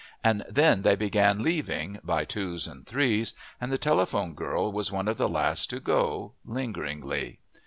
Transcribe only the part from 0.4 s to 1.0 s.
then they